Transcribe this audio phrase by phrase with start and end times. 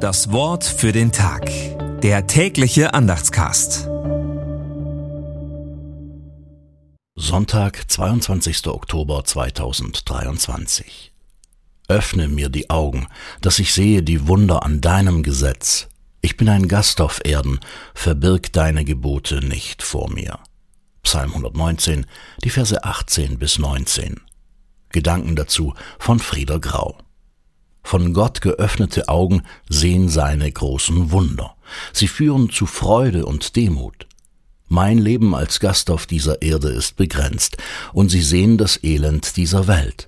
[0.00, 1.50] Das Wort für den Tag.
[2.00, 3.86] Der tägliche Andachtscast.
[7.16, 8.66] Sonntag, 22.
[8.68, 11.12] Oktober 2023.
[11.88, 13.08] Öffne mir die Augen,
[13.42, 15.88] dass ich sehe die Wunder an deinem Gesetz.
[16.22, 17.60] Ich bin ein Gast auf Erden,
[17.92, 20.38] verbirg deine Gebote nicht vor mir.
[21.02, 22.06] Psalm 119,
[22.42, 24.18] die Verse 18 bis 19.
[24.92, 26.96] Gedanken dazu von Frieder Grau.
[27.90, 31.56] Von Gott geöffnete Augen sehen seine großen Wunder.
[31.92, 34.06] Sie führen zu Freude und Demut.
[34.68, 37.56] Mein Leben als Gast auf dieser Erde ist begrenzt,
[37.92, 40.06] und sie sehen das Elend dieser Welt.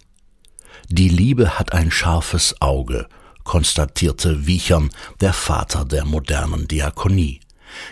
[0.90, 3.08] Die Liebe hat ein scharfes Auge,
[3.42, 7.40] konstatierte Wiechern, der Vater der modernen Diakonie.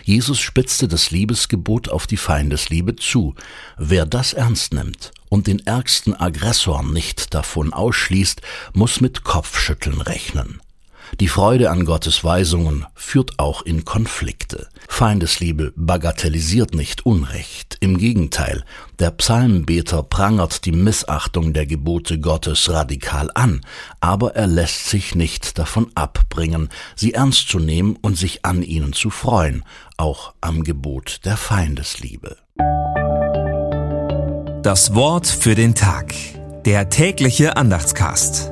[0.03, 3.35] Jesus spitzte das Liebesgebot auf die Feindesliebe zu.
[3.77, 8.41] Wer das ernst nimmt und den ärgsten Aggressor nicht davon ausschließt,
[8.73, 10.61] muss mit Kopfschütteln rechnen.
[11.19, 14.69] Die Freude an Gottes Weisungen führt auch in Konflikte.
[14.87, 17.77] Feindesliebe bagatellisiert nicht Unrecht.
[17.79, 18.63] Im Gegenteil,
[18.99, 23.61] der Psalmbeter prangert die Missachtung der Gebote Gottes radikal an,
[23.99, 28.93] aber er lässt sich nicht davon abbringen, sie ernst zu nehmen und sich an ihnen
[28.93, 29.63] zu freuen,
[29.97, 32.37] auch am Gebot der Feindesliebe.
[34.63, 36.13] Das Wort für den Tag.
[36.65, 38.51] Der tägliche Andachtscast.